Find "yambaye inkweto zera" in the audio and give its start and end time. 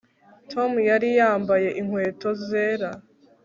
1.19-2.89